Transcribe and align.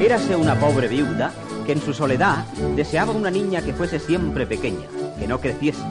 Érase 0.00 0.34
una 0.34 0.58
pobre 0.58 0.88
viuda 0.88 1.30
que 1.66 1.72
en 1.72 1.80
su 1.82 1.92
soledad 1.92 2.46
deseaba 2.74 3.12
una 3.12 3.30
niña 3.30 3.60
que 3.60 3.74
fuese 3.74 3.98
siempre 3.98 4.46
pequeña, 4.46 4.86
que 5.18 5.28
no 5.28 5.38
creciese. 5.38 5.84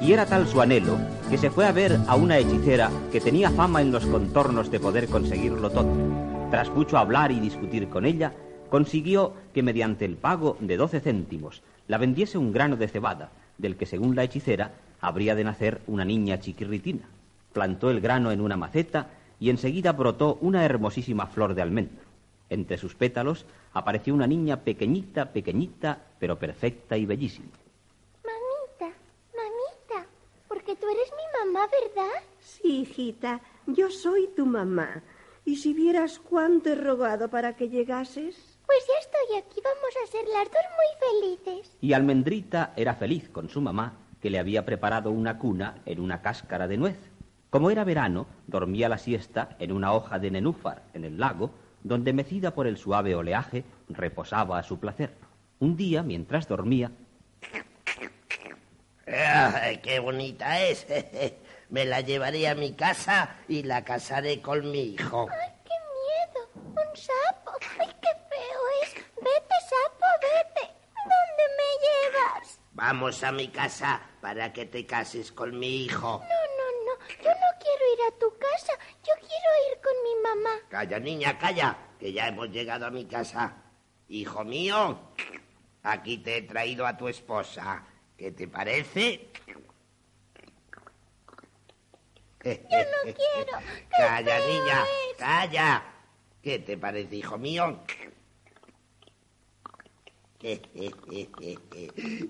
Y 0.00 0.14
era 0.14 0.24
tal 0.24 0.48
su 0.48 0.62
anhelo 0.62 0.96
que 1.28 1.36
se 1.36 1.50
fue 1.50 1.66
a 1.66 1.72
ver 1.72 1.98
a 2.08 2.16
una 2.16 2.38
hechicera 2.38 2.90
que 3.12 3.20
tenía 3.20 3.50
fama 3.50 3.82
en 3.82 3.92
los 3.92 4.06
contornos 4.06 4.70
de 4.70 4.80
poder 4.80 5.06
conseguirlo 5.06 5.68
todo. 5.68 5.94
Tras 6.50 6.70
mucho 6.70 6.96
hablar 6.96 7.30
y 7.30 7.40
discutir 7.40 7.90
con 7.90 8.06
ella, 8.06 8.32
consiguió 8.70 9.34
que 9.52 9.62
mediante 9.62 10.06
el 10.06 10.16
pago 10.16 10.56
de 10.58 10.78
doce 10.78 11.00
céntimos 11.00 11.62
la 11.88 11.98
vendiese 11.98 12.38
un 12.38 12.52
grano 12.52 12.76
de 12.76 12.88
cebada, 12.88 13.32
del 13.58 13.76
que 13.76 13.84
según 13.84 14.16
la 14.16 14.24
hechicera 14.24 14.72
habría 14.98 15.34
de 15.34 15.44
nacer 15.44 15.82
una 15.86 16.06
niña 16.06 16.40
chiquirritina. 16.40 17.02
Plantó 17.52 17.90
el 17.90 18.00
grano 18.00 18.32
en 18.32 18.40
una 18.40 18.56
maceta 18.56 19.08
y 19.38 19.50
enseguida 19.50 19.92
brotó 19.92 20.38
una 20.40 20.64
hermosísima 20.64 21.26
flor 21.26 21.54
de 21.54 21.60
almendro. 21.60 22.11
Entre 22.52 22.76
sus 22.76 22.94
pétalos 22.94 23.46
apareció 23.72 24.12
una 24.12 24.26
niña 24.26 24.60
pequeñita, 24.60 25.32
pequeñita, 25.32 25.98
pero 26.18 26.38
perfecta 26.38 26.98
y 26.98 27.06
bellísima. 27.06 27.48
Mamita, 28.22 28.94
mamita, 29.34 30.06
porque 30.48 30.76
tú 30.76 30.86
eres 30.86 31.10
mi 31.16 31.46
mamá, 31.50 31.66
¿verdad? 31.80 32.20
Sí, 32.40 32.82
hijita, 32.82 33.40
yo 33.66 33.90
soy 33.90 34.28
tu 34.36 34.44
mamá. 34.44 35.02
Y 35.46 35.56
si 35.56 35.72
vieras 35.72 36.18
cuánto 36.18 36.68
he 36.68 36.74
rogado 36.74 37.30
para 37.30 37.56
que 37.56 37.70
llegases. 37.70 38.58
Pues 38.66 38.86
ya 38.86 39.00
estoy 39.00 39.38
aquí, 39.38 39.62
vamos 39.64 39.94
a 40.04 40.06
ser 40.10 40.24
las 40.28 40.44
dos 40.44 40.66
muy 40.76 41.40
felices. 41.40 41.78
Y 41.80 41.94
Almendrita 41.94 42.74
era 42.76 42.94
feliz 42.96 43.30
con 43.30 43.48
su 43.48 43.62
mamá, 43.62 43.94
que 44.20 44.28
le 44.28 44.38
había 44.38 44.66
preparado 44.66 45.10
una 45.10 45.38
cuna 45.38 45.80
en 45.86 46.00
una 46.00 46.20
cáscara 46.20 46.68
de 46.68 46.76
nuez. 46.76 46.98
Como 47.48 47.70
era 47.70 47.84
verano, 47.84 48.26
dormía 48.46 48.90
la 48.90 48.98
siesta 48.98 49.56
en 49.58 49.72
una 49.72 49.94
hoja 49.94 50.18
de 50.18 50.30
nenúfar 50.30 50.82
en 50.92 51.04
el 51.04 51.18
lago, 51.18 51.50
donde 51.82 52.12
mecida 52.12 52.54
por 52.54 52.66
el 52.66 52.76
suave 52.76 53.14
oleaje 53.14 53.64
reposaba 53.88 54.58
a 54.58 54.62
su 54.62 54.78
placer. 54.78 55.14
Un 55.58 55.76
día, 55.76 56.02
mientras 56.02 56.48
dormía... 56.48 56.90
¡Ay, 59.06 59.78
qué 59.78 59.98
bonita 59.98 60.60
es! 60.62 60.86
Me 61.70 61.84
la 61.84 62.00
llevaré 62.00 62.48
a 62.48 62.54
mi 62.54 62.74
casa 62.74 63.36
y 63.48 63.62
la 63.62 63.82
casaré 63.84 64.40
con 64.40 64.70
mi 64.70 64.94
hijo. 64.94 65.26
¡Ay, 65.30 65.52
qué 65.64 65.74
miedo! 65.96 66.50
¡Un 66.54 66.96
sapo! 66.96 67.52
¡Ay, 67.80 67.88
qué 68.00 68.08
feo 68.28 68.60
es! 68.82 68.94
¡Vete, 69.16 69.56
sapo, 69.70 70.06
vete! 70.20 70.74
¿Dónde 70.96 71.44
me 71.56 71.70
llevas? 71.82 72.60
Vamos 72.72 73.24
a 73.24 73.32
mi 73.32 73.48
casa 73.48 74.02
para 74.20 74.52
que 74.52 74.66
te 74.66 74.86
cases 74.86 75.32
con 75.32 75.58
mi 75.58 75.84
hijo. 75.84 76.22
No. 76.22 76.41
No 78.02 78.08
quiero 78.08 78.08
ir 78.08 78.14
a 78.14 78.18
tu 78.18 78.38
casa. 78.38 78.72
Yo 79.04 79.12
quiero 79.20 79.50
ir 79.70 79.80
con 79.82 79.92
mi 80.02 80.22
mamá. 80.22 80.60
Calla, 80.68 80.98
niña, 80.98 81.38
calla, 81.38 81.76
que 81.98 82.12
ya 82.12 82.28
hemos 82.28 82.48
llegado 82.50 82.86
a 82.86 82.90
mi 82.90 83.04
casa. 83.04 83.56
Hijo 84.08 84.44
mío, 84.44 84.98
aquí 85.82 86.18
te 86.18 86.38
he 86.38 86.42
traído 86.42 86.86
a 86.86 86.96
tu 86.96 87.08
esposa. 87.08 87.84
¿Qué 88.16 88.32
te 88.32 88.48
parece? 88.48 89.30
Yo 92.44 92.50
no 92.50 93.02
quiero. 93.04 93.58
¡Qué 93.58 93.86
Calla, 93.90 94.38
niña, 94.46 94.82
es! 94.82 95.16
calla. 95.18 95.82
¿Qué 96.42 96.58
te 96.58 96.76
parece, 96.76 97.16
hijo 97.16 97.38
mío? 97.38 97.78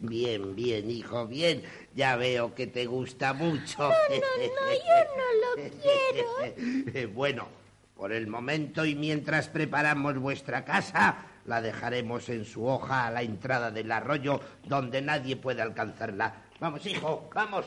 Bien, 0.03 0.55
bien, 0.55 0.91
hijo, 0.91 1.27
bien. 1.27 1.65
Ya 1.95 2.17
veo 2.17 2.55
que 2.55 2.67
te 2.67 2.85
gusta 2.85 3.33
mucho. 3.33 3.79
No, 3.79 3.89
no, 3.89 3.95
yo 4.11 5.17
no 5.17 5.22
Bueno, 7.15 7.49
por 7.95 8.13
el 8.13 8.27
momento 8.27 8.85
y 8.85 8.95
mientras 8.95 9.49
preparamos 9.49 10.19
vuestra 10.19 10.65
casa, 10.65 11.27
la 11.47 11.61
dejaremos 11.61 12.29
en 12.29 12.45
su 12.45 12.67
hoja 12.67 13.07
a 13.07 13.11
la 13.11 13.23
entrada 13.23 13.71
del 13.71 13.91
arroyo 13.91 14.41
donde 14.65 15.03
nadie 15.03 15.37
puede 15.37 15.63
alcanzarla. 15.63 16.35
Vamos, 16.61 16.85
hijo, 16.87 17.29
vamos. 17.35 17.67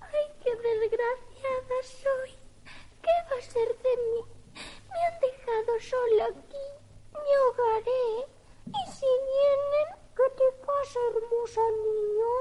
¡Ay, 0.00 0.26
qué 0.42 0.50
desgraciada 0.50 1.76
soy! 1.82 2.30
¿Qué 3.02 3.10
va 3.30 3.38
a 3.38 3.42
ser 3.42 3.68
de 3.82 3.96
mí? 4.06 4.22
Me 4.54 5.00
han 5.06 5.20
dejado 5.20 5.80
sola 5.80 6.24
aquí. 6.26 6.66
Me 7.12 7.34
ahogaré. 7.36 8.28
¿Y 8.66 8.90
si 8.92 9.06
vienen? 9.06 10.04
¿Qué 10.16 10.22
te 10.38 10.48
pasa, 10.64 11.00
hermosa 11.10 11.60
niña? 11.82 12.34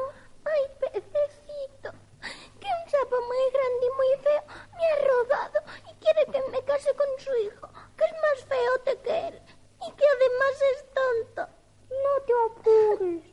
¡Ay, 0.46 0.64
pececito! 0.80 1.92
Que 2.62 2.68
un 2.68 2.90
sapo 2.92 3.18
muy 3.20 3.52
grande 3.52 3.86
y 3.86 3.96
muy 3.98 4.24
feo 4.24 4.44
me 4.78 4.86
ha 4.86 4.96
robado 5.08 5.60
y 5.90 5.94
quiere 5.96 6.26
que 6.32 6.50
me 6.52 6.64
case 6.64 6.94
con 6.96 7.08
su 7.18 7.36
hijo, 7.38 7.68
que 7.98 8.06
es 8.06 8.14
más 8.22 8.46
feote 8.46 9.02
que 9.02 9.28
él 9.28 9.42
y 9.86 9.92
que 9.92 10.06
además 10.16 10.56
es 10.72 10.86
tonto. 10.94 11.48
No 11.90 12.14
te 12.26 12.34
apures. 12.46 13.24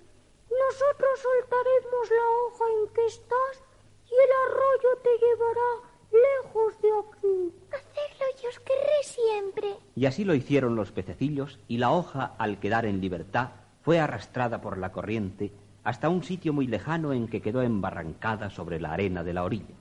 Nosotros 0.50 1.20
soltaremos 1.20 2.10
la 2.10 2.26
hoja 2.40 2.64
en 2.72 2.88
que 2.94 3.06
estás 3.06 3.62
y 4.10 4.14
el 4.14 4.32
arroyo 4.46 4.96
te 5.02 5.18
llevará 5.18 5.70
lejos 6.10 6.80
de 6.82 6.90
aquí. 6.98 7.54
Hacedlo 7.70 8.26
y 8.42 8.46
os 8.46 8.58
querré 8.60 9.02
siempre. 9.02 9.76
Y 9.96 10.06
así 10.06 10.24
lo 10.24 10.34
hicieron 10.34 10.76
los 10.76 10.92
pececillos, 10.92 11.58
y 11.68 11.78
la 11.78 11.90
hoja, 11.90 12.32
al 12.38 12.58
quedar 12.58 12.86
en 12.86 13.00
libertad, 13.00 13.50
fue 13.82 13.98
arrastrada 13.98 14.60
por 14.60 14.78
la 14.78 14.92
corriente 14.92 15.52
hasta 15.84 16.08
un 16.08 16.22
sitio 16.22 16.52
muy 16.52 16.66
lejano 16.66 17.12
en 17.12 17.28
que 17.28 17.40
quedó 17.40 17.62
embarrancada 17.62 18.50
sobre 18.50 18.80
la 18.80 18.92
arena 18.92 19.24
de 19.24 19.32
la 19.32 19.44
orilla. 19.44 19.74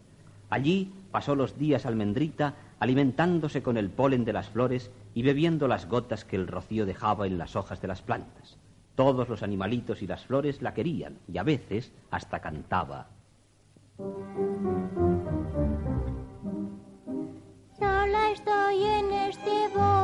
Allí 0.49 0.91
pasó 1.11 1.35
los 1.35 1.57
días 1.59 1.85
almendrita 1.85 2.55
alimentándose 2.79 3.61
con 3.61 3.77
el 3.77 3.89
polen 3.89 4.25
de 4.25 4.33
las 4.33 4.49
flores 4.49 4.89
y 5.13 5.21
bebiendo 5.21 5.67
las 5.67 5.87
gotas 5.87 6.25
que 6.25 6.37
el 6.37 6.47
rocío 6.47 6.85
dejaba 6.85 7.27
en 7.27 7.37
las 7.37 7.55
hojas 7.55 7.81
de 7.81 7.87
las 7.87 8.01
plantas. 8.01 8.57
Todos 8.95 9.29
los 9.29 9.43
animalitos 9.43 10.01
y 10.01 10.07
las 10.07 10.25
flores 10.25 10.61
la 10.61 10.73
querían 10.73 11.17
y 11.31 11.37
a 11.37 11.43
veces 11.43 11.91
hasta 12.09 12.39
cantaba. 12.39 13.07
Sola 17.77 18.31
estoy 18.31 18.83
en 18.83 19.11
este 19.13 19.67
bosque, 19.75 19.98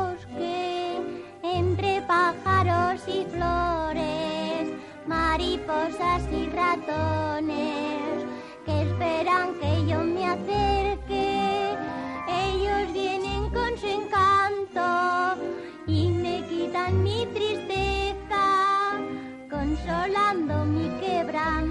pájaros 2.16 3.00
y 3.06 3.26
flores, 3.34 4.62
mariposas 5.06 6.22
y 6.32 6.48
ratones, 6.48 8.24
que 8.64 8.74
esperan 8.82 9.46
que 9.60 9.72
yo 9.86 9.98
me 10.14 10.24
acerque. 10.34 11.76
Ellos 12.46 12.92
vienen 12.92 13.42
con 13.50 13.70
su 13.80 13.86
encanto 14.00 14.86
y 15.86 16.08
me 16.08 16.36
quitan 16.48 17.02
mi 17.02 17.26
tristeza, 17.34 18.44
consolando 19.50 20.64
mi 20.64 20.88
quebranto 21.00 21.65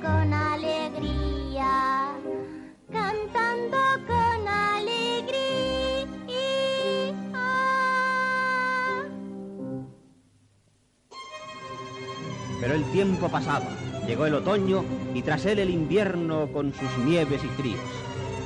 con 0.00 0.32
alegría, 0.32 2.14
cantando 2.90 3.76
con 4.06 4.48
alegría. 4.48 5.42
Pero 12.60 12.74
el 12.74 12.84
tiempo 12.92 13.28
pasaba, 13.28 13.66
llegó 14.06 14.26
el 14.26 14.34
otoño 14.34 14.84
y 15.14 15.22
tras 15.22 15.44
él 15.46 15.58
el 15.58 15.70
invierno 15.70 16.48
con 16.52 16.72
sus 16.72 16.98
nieves 17.04 17.42
y 17.44 17.48
fríos. 17.48 17.80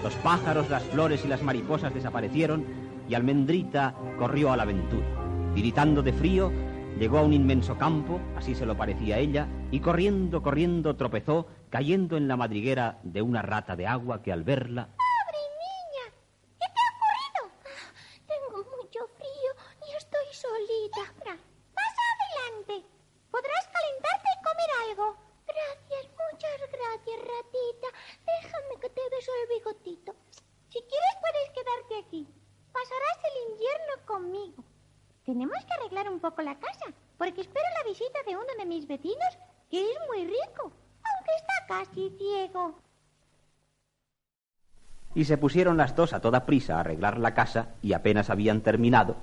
Los 0.03 0.15
pájaros, 0.17 0.71
las 0.71 0.85
flores 0.85 1.25
y 1.25 1.29
las 1.29 1.43
mariposas 1.43 1.93
desaparecieron 1.93 2.65
y 3.09 3.15
Almendrita 3.15 3.95
corrió 4.19 4.53
a 4.53 4.57
la 4.57 4.65
aventura. 4.65 5.07
Tiritando 5.55 6.03
de 6.03 6.13
frío, 6.13 6.53
llegó 6.99 7.19
a 7.19 7.23
un 7.23 7.33
inmenso 7.33 7.77
campo, 7.77 8.21
así 8.37 8.55
se 8.55 8.67
lo 8.67 8.77
parecía 8.77 9.19
ella, 9.19 9.49
y 9.71 9.81
corriendo, 9.81 10.43
corriendo 10.43 10.97
tropezó, 10.97 11.47
cayendo 11.71 12.17
en 12.17 12.29
la 12.29 12.37
madriguera 12.37 12.99
de 13.03 13.23
una 13.23 13.43
rata 13.43 13.77
de 13.77 13.87
agua 13.87 14.23
que 14.23 14.33
al 14.33 14.45
verla 14.45 14.89
¡Pobre 14.97 15.43
niña! 15.61 16.05
¿Qué 16.59 16.67
te 16.73 16.81
ha 16.81 16.89
ocurrido? 16.97 17.43
Tengo 18.27 18.59
mucho 18.77 19.01
frío 19.19 19.51
y 19.87 19.97
estoy 19.97 20.29
solita. 20.33 21.05
Pasa 21.75 22.03
adelante. 22.15 22.87
Podrás 23.31 23.69
calentarte 23.69 24.29
y 24.33 24.43
comer 24.45 24.71
algo. 24.89 25.17
Gracias, 25.47 26.05
muchas 26.17 26.59
gracias, 26.73 27.19
ratita. 27.21 27.89
Déjame 28.25 28.81
que 28.81 28.89
te 28.89 29.03
beso 29.11 29.33
el 29.43 29.59
bigotito. 29.59 30.15
Si 30.69 30.81
quieres 30.81 31.15
puedes 31.21 31.51
quedarte 31.51 32.07
aquí. 32.07 32.27
Pasarás 32.73 33.19
el 33.31 33.53
invierno 33.53 33.95
conmigo. 34.07 34.76
Tenemos 35.27 35.59
que 35.65 35.73
arreglar 35.73 36.09
un 36.09 36.21
poco 36.21 36.41
la 36.41 36.55
casa, 36.55 36.87
porque 37.19 37.41
espero 37.41 37.67
la 37.77 37.91
visita 37.91 38.21
de 38.25 38.37
uno 38.37 38.47
de 38.57 38.65
mis 38.65 38.87
vecinos, 38.87 39.37
que 39.69 39.81
es 39.81 39.97
muy 40.09 40.25
rico, 40.25 40.63
aunque 40.63 41.33
está 41.37 41.67
casi 41.67 42.11
ciego. 42.17 42.79
Y 45.17 45.25
se 45.25 45.37
pusieron 45.37 45.77
las 45.77 45.97
dos 45.97 46.13
a 46.13 46.21
toda 46.21 46.47
prisa 46.47 46.77
a 46.77 46.81
arreglar 46.81 47.19
la 47.19 47.35
casa 47.35 47.75
y 47.83 47.93
apenas 47.93 48.31
habían 48.31 48.61
terminado. 48.61 49.17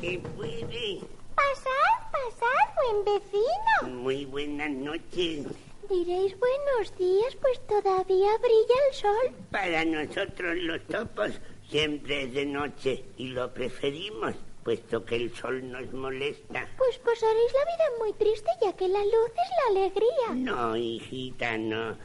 ¿Se 0.00 0.18
puede? 0.18 0.98
Pasad, 1.36 2.10
pasad, 2.10 2.74
buen 2.82 3.04
vecino. 3.04 4.02
Muy 4.02 4.24
buenas 4.24 4.70
noches. 4.70 5.46
Diréis 5.88 6.36
buenos 6.38 6.98
días, 6.98 7.36
pues 7.40 7.64
todavía 7.66 8.28
brilla 8.38 8.74
el 8.88 8.94
sol. 8.94 9.34
Para 9.52 9.84
nosotros 9.84 10.56
los 10.56 10.84
topos 10.88 11.40
siempre 11.68 12.24
es 12.24 12.34
de 12.34 12.46
noche 12.46 13.04
y 13.16 13.28
lo 13.28 13.52
preferimos, 13.52 14.34
puesto 14.64 15.04
que 15.04 15.16
el 15.16 15.34
sol 15.34 15.70
nos 15.70 15.92
molesta. 15.92 16.68
Pues 16.76 16.98
pasaréis 16.98 17.52
la 17.52 17.64
vida 17.64 17.98
muy 17.98 18.12
triste, 18.14 18.50
ya 18.62 18.72
que 18.74 18.88
la 18.88 19.04
luz 19.04 19.30
es 19.30 19.74
la 19.74 19.80
alegría. 19.80 20.52
No, 20.52 20.76
hijita, 20.76 21.56
no. 21.58 21.96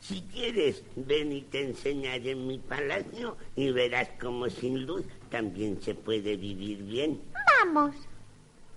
Si 0.00 0.22
quieres, 0.32 0.84
ven 0.94 1.32
y 1.32 1.42
te 1.42 1.64
enseñaré 1.64 2.34
mi 2.34 2.58
palacio 2.58 3.36
y 3.56 3.72
verás 3.72 4.08
cómo 4.20 4.48
sin 4.48 4.86
luz 4.86 5.04
también 5.30 5.82
se 5.82 5.94
puede 5.94 6.36
vivir 6.36 6.82
bien. 6.84 7.20
Vamos. 7.60 7.94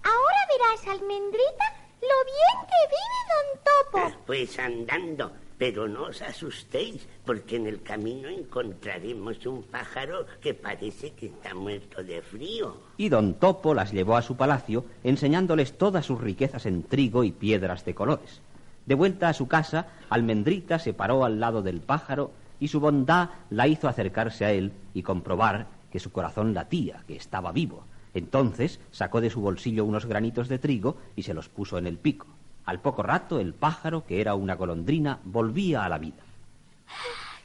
Ahora 0.03 0.47
verás, 0.49 0.87
almendrita, 0.87 1.65
lo 2.01 2.07
bien 2.25 2.67
que 2.67 2.81
vive 2.89 3.21
don 3.31 4.09
Topo. 4.11 4.23
Pues 4.25 4.57
andando, 4.57 5.31
pero 5.61 5.87
no 5.87 6.05
os 6.05 6.23
asustéis, 6.23 7.07
porque 7.23 7.57
en 7.57 7.67
el 7.67 7.83
camino 7.83 8.29
encontraremos 8.29 9.45
un 9.45 9.61
pájaro 9.61 10.25
que 10.41 10.55
parece 10.55 11.11
que 11.11 11.27
está 11.27 11.53
muerto 11.53 12.03
de 12.03 12.19
frío. 12.23 12.77
Y 12.97 13.09
don 13.09 13.35
Topo 13.35 13.75
las 13.75 13.91
llevó 13.91 14.17
a 14.17 14.23
su 14.23 14.35
palacio, 14.35 14.85
enseñándoles 15.03 15.77
todas 15.77 16.07
sus 16.07 16.19
riquezas 16.19 16.65
en 16.65 16.81
trigo 16.81 17.23
y 17.23 17.31
piedras 17.31 17.85
de 17.85 17.93
colores. 17.93 18.41
De 18.87 18.95
vuelta 18.95 19.29
a 19.29 19.33
su 19.35 19.47
casa, 19.47 19.89
Almendrita 20.09 20.79
se 20.79 20.95
paró 20.95 21.23
al 21.25 21.39
lado 21.39 21.61
del 21.61 21.79
pájaro 21.81 22.31
y 22.59 22.69
su 22.69 22.79
bondad 22.79 23.29
la 23.51 23.67
hizo 23.67 23.87
acercarse 23.87 24.45
a 24.45 24.51
él 24.51 24.71
y 24.95 25.03
comprobar 25.03 25.67
que 25.91 25.99
su 25.99 26.11
corazón 26.11 26.55
latía, 26.55 27.03
que 27.05 27.17
estaba 27.17 27.51
vivo. 27.51 27.83
Entonces 28.15 28.79
sacó 28.89 29.21
de 29.21 29.29
su 29.29 29.41
bolsillo 29.41 29.85
unos 29.85 30.07
granitos 30.07 30.47
de 30.47 30.57
trigo 30.57 30.97
y 31.15 31.21
se 31.21 31.35
los 31.35 31.49
puso 31.49 31.77
en 31.77 31.85
el 31.85 31.99
pico. 31.99 32.25
Al 32.71 32.79
poco 32.79 33.03
rato 33.03 33.37
el 33.41 33.53
pájaro, 33.53 34.05
que 34.05 34.21
era 34.21 34.33
una 34.33 34.55
golondrina, 34.55 35.19
volvía 35.25 35.83
a 35.83 35.89
la 35.89 35.97
vida. 35.97 36.23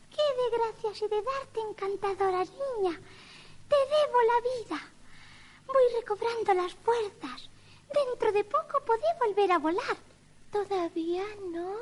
¡Qué 0.08 0.22
de 0.22 0.56
gracias 0.56 1.02
y 1.02 1.08
de 1.08 1.20
darte 1.20 1.60
encantadora 1.68 2.44
niña! 2.44 2.96
Te 3.66 3.76
debo 3.76 4.18
la 4.22 4.38
vida. 4.54 4.82
Voy 5.66 5.82
recobrando 5.98 6.54
las 6.54 6.74
fuerzas. 6.74 7.50
Dentro 7.92 8.30
de 8.30 8.44
poco 8.44 8.80
podré 8.86 9.08
volver 9.18 9.50
a 9.50 9.58
volar. 9.58 9.96
Todavía 10.52 11.24
no, 11.52 11.74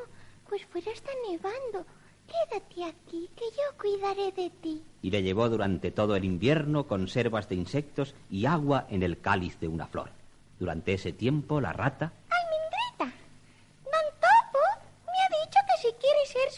pues 0.49 0.65
fuera 0.65 0.91
está 0.91 1.11
nevando. 1.29 1.85
Quédate 2.27 2.85
aquí, 2.85 3.29
que 3.37 3.45
yo 3.51 3.79
cuidaré 3.79 4.33
de 4.33 4.49
ti. 4.63 4.83
Y 5.03 5.11
le 5.11 5.23
llevó 5.23 5.51
durante 5.51 5.91
todo 5.91 6.17
el 6.17 6.25
invierno 6.25 6.87
conservas 6.87 7.51
de 7.51 7.57
insectos 7.57 8.15
y 8.31 8.47
agua 8.47 8.87
en 8.89 9.03
el 9.03 9.21
cáliz 9.21 9.61
de 9.61 9.69
una 9.69 9.87
flor. 9.87 10.09
Durante 10.59 10.95
ese 10.95 11.13
tiempo 11.13 11.61
la 11.61 11.75
rata 11.75 12.13
Almendrita, 12.31 13.19
Don 13.85 14.09
Topo 14.21 14.65
me 15.05 15.19
ha 15.21 15.45
dicho 15.45 15.59
que 15.67 15.89
si 15.89 15.95
quiere 15.95 16.27
ser 16.27 16.51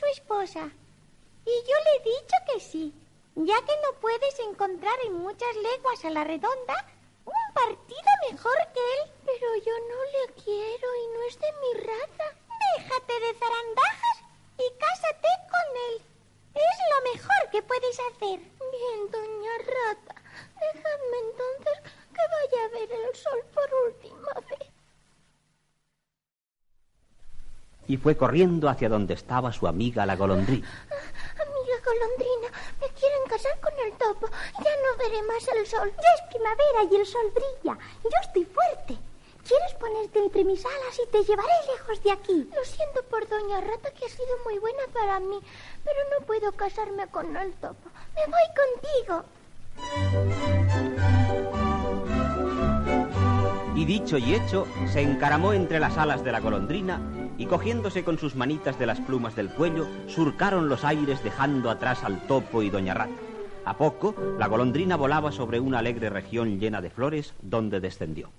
Y 0.56 1.50
yo 1.69 1.76
le 1.85 1.97
he 1.97 2.17
dicho 2.17 2.37
que 2.50 2.61
sí, 2.61 2.94
ya 3.35 3.56
que 3.61 3.73
no 3.85 4.00
puedes 4.00 4.41
encontrar 4.41 4.99
en 5.05 5.12
muchas 5.12 5.55
leguas 5.55 6.03
a 6.05 6.11
la 6.11 6.25
redonda 6.25 6.75
un 7.26 7.55
partido 7.55 8.11
mejor 8.31 8.56
que 8.73 8.81
él. 8.81 9.11
Pero 9.26 9.56
yo 9.56 9.73
no 9.91 10.05
le 10.14 10.43
quiero 10.43 10.88
y 10.97 11.06
no 11.08 11.23
es 11.29 11.38
de 11.38 11.53
mi 11.61 11.81
raza. 11.85 12.26
Déjate 12.79 13.20
de 13.20 13.35
zarandajas 13.38 14.17
y 14.56 14.79
cásate 14.79 15.29
con 15.50 15.76
él. 15.91 16.03
Es 16.55 16.76
lo 16.91 17.12
mejor 17.12 17.50
que 17.52 17.62
puedes 17.62 18.00
hacer. 18.00 18.41
Bien, 18.41 19.11
doña 19.11 19.59
rata. 19.59 20.14
Déjame 20.73 21.19
entonces 21.19 21.93
que 22.14 22.23
vaya 22.35 22.64
a 22.64 22.69
ver 22.69 22.93
el 22.93 23.14
sol 23.14 23.44
por 23.52 23.75
última 23.88 24.32
vez. 24.49 24.70
Y 27.88 27.97
fue 27.97 28.17
corriendo 28.17 28.69
hacia 28.69 28.88
donde 28.88 29.15
estaba 29.15 29.53
su 29.53 29.67
amiga 29.67 30.06
la 30.06 30.17
golondrina. 30.17 30.69
Amiga 30.87 31.77
golondrina, 31.85 32.49
me 32.81 32.88
quieren 32.88 33.23
casar 33.29 33.59
con 33.61 33.73
el 33.85 33.93
topo. 33.93 34.29
Ya 34.65 34.71
no 34.83 34.97
veré 34.99 35.23
más 35.23 35.47
el 35.49 35.67
sol. 35.67 35.93
Ya 35.97 36.15
es 36.15 36.23
primavera 36.31 36.85
y 36.91 36.97
el 36.97 37.06
sol 37.06 37.33
brilla. 37.35 37.79
Yo 38.03 38.11
estoy 38.23 38.44
fuerte. 38.44 38.99
¿Quieres 39.47 39.75
ponerte 39.75 40.19
entre 40.19 40.44
mis 40.44 40.65
alas 40.65 41.00
y 41.00 41.09
te 41.11 41.23
llevaré 41.23 41.53
lejos 41.73 42.03
de 42.03 42.11
aquí? 42.11 42.50
Lo 42.53 42.65
siento 42.65 43.05
por 43.05 43.29
Doña 43.29 43.61
Rata, 43.61 43.93
que 43.93 44.06
ha 44.06 44.09
sido 44.09 44.37
muy 44.44 44.59
buena 44.59 44.83
para 44.93 45.21
mí, 45.21 45.38
pero 45.85 45.99
no 46.11 46.27
puedo 46.27 46.50
casarme 46.53 47.06
con 47.06 47.37
el 47.37 47.53
topo. 47.55 47.88
Me 48.17 48.23
voy 48.27 48.43
contigo. 49.06 49.25
Y 53.77 53.85
dicho 53.85 54.19
y 54.19 54.35
hecho, 54.35 54.67
se 54.93 55.03
encaramó 55.03 55.53
entre 55.53 55.79
las 55.79 55.97
alas 55.97 56.25
de 56.25 56.33
la 56.33 56.41
golondrina 56.41 57.00
y 57.38 57.47
cogiéndose 57.47 58.05
con 58.05 58.19
sus 58.19 58.35
manitas 58.35 58.79
de 58.79 58.87
las 58.87 59.00
plumas 59.00 59.37
del 59.37 59.50
cuello, 59.50 59.87
surcaron 60.06 60.69
los 60.69 60.85
aires 60.85 61.23
dejando 61.23 61.71
atrás 61.71 62.05
al 62.05 62.27
topo 62.27 62.62
y 62.62 62.71
doña 62.71 62.94
rata. 62.94 63.15
A 63.65 63.77
poco, 63.77 64.15
la 64.38 64.47
golondrina 64.47 64.97
volaba 64.97 65.33
sobre 65.33 65.59
una 65.59 65.81
alegre 65.81 66.09
región 66.09 66.61
llena 66.61 66.81
de 66.81 66.91
flores, 66.91 67.35
donde 67.43 67.81
descendió. 67.81 68.31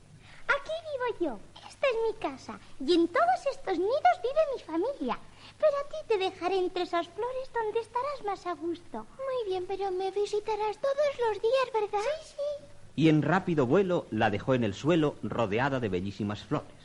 Aquí 0.48 0.72
vivo 1.20 1.32
yo. 1.32 1.40
Esta 1.68 1.88
es 1.88 1.96
mi 2.08 2.20
casa. 2.20 2.60
Y 2.80 2.94
en 2.94 3.08
todos 3.10 3.46
estos 3.52 3.78
nidos 3.78 4.22
vive 4.24 4.56
mi 4.56 4.62
familia. 4.64 5.20
Pero 5.60 5.74
a 5.78 5.90
ti 5.90 5.98
te 6.08 6.18
dejaré 6.18 6.58
entre 6.58 6.84
esas 6.84 7.08
flores 7.10 7.52
donde 7.54 7.80
estarás 7.80 8.24
más 8.26 8.48
a 8.48 8.54
gusto. 8.54 9.06
Muy 9.18 9.52
bien, 9.52 9.66
pero 9.68 9.92
me 9.92 10.12
visitarás 10.12 10.78
todos 10.80 11.28
los 11.28 11.42
días, 11.42 11.74
¿verdad? 11.74 12.06
Sí, 12.22 12.36
sí. 12.38 12.66
Y 12.96 13.10
en 13.10 13.22
rápido 13.22 13.68
vuelo 13.68 14.08
la 14.10 14.30
dejó 14.30 14.54
en 14.54 14.64
el 14.64 14.74
suelo 14.74 15.16
rodeada 15.24 15.80
de 15.80 15.90
bellísimas 15.90 16.44
flores. 16.44 16.77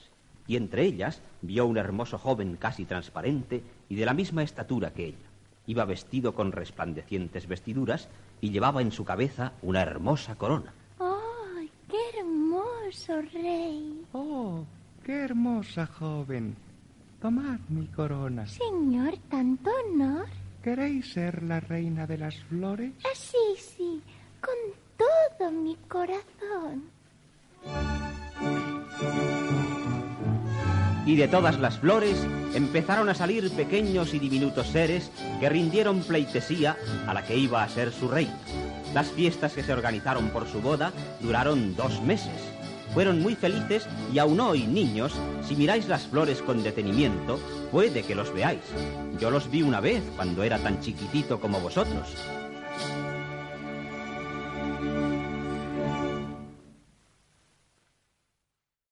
Y 0.46 0.56
entre 0.56 0.84
ellas 0.84 1.22
vio 1.40 1.66
un 1.66 1.76
hermoso 1.76 2.18
joven 2.18 2.56
casi 2.56 2.84
transparente 2.84 3.62
y 3.88 3.96
de 3.96 4.06
la 4.06 4.14
misma 4.14 4.42
estatura 4.42 4.92
que 4.92 5.06
ella. 5.06 5.28
Iba 5.66 5.84
vestido 5.84 6.34
con 6.34 6.52
resplandecientes 6.52 7.46
vestiduras 7.46 8.08
y 8.40 8.50
llevaba 8.50 8.82
en 8.82 8.90
su 8.90 9.04
cabeza 9.04 9.52
una 9.62 9.82
hermosa 9.82 10.34
corona. 10.34 10.74
¡Ay, 10.98 11.70
qué 11.88 12.18
hermoso 12.18 13.22
rey! 13.32 14.04
Oh, 14.12 14.64
qué 15.04 15.20
hermosa 15.20 15.86
joven. 15.86 16.56
Tomad 17.20 17.60
mi 17.68 17.86
corona. 17.86 18.44
Señor, 18.46 19.16
tanto 19.30 19.70
honor. 19.70 20.26
¿Queréis 20.62 21.12
ser 21.12 21.42
la 21.44 21.60
reina 21.60 22.06
de 22.06 22.18
las 22.18 22.36
flores? 22.44 22.92
Ah, 23.04 23.14
sí, 23.14 23.36
sí, 23.56 24.02
con 24.40 24.54
todo 24.96 25.50
mi 25.52 25.76
corazón. 25.88 26.84
Y 31.12 31.16
de 31.16 31.28
todas 31.28 31.60
las 31.60 31.78
flores 31.78 32.16
empezaron 32.54 33.10
a 33.10 33.14
salir 33.14 33.50
pequeños 33.50 34.14
y 34.14 34.18
diminutos 34.18 34.68
seres 34.68 35.10
que 35.40 35.50
rindieron 35.50 36.00
pleitesía 36.00 36.78
a 37.06 37.12
la 37.12 37.22
que 37.22 37.36
iba 37.36 37.62
a 37.62 37.68
ser 37.68 37.92
su 37.92 38.08
reina. 38.08 38.38
Las 38.94 39.10
fiestas 39.10 39.52
que 39.52 39.62
se 39.62 39.74
organizaron 39.74 40.30
por 40.30 40.48
su 40.48 40.62
boda 40.62 40.90
duraron 41.20 41.76
dos 41.76 42.00
meses. 42.00 42.32
Fueron 42.94 43.20
muy 43.20 43.34
felices 43.34 43.86
y 44.10 44.20
aún 44.20 44.40
hoy, 44.40 44.66
niños, 44.66 45.12
si 45.46 45.54
miráis 45.54 45.86
las 45.86 46.06
flores 46.06 46.40
con 46.40 46.62
detenimiento, 46.62 47.38
puede 47.70 48.04
que 48.04 48.14
los 48.14 48.32
veáis. 48.32 48.62
Yo 49.20 49.30
los 49.30 49.50
vi 49.50 49.60
una 49.60 49.80
vez 49.80 50.02
cuando 50.16 50.42
era 50.44 50.58
tan 50.60 50.80
chiquitito 50.80 51.38
como 51.40 51.60
vosotros. 51.60 52.16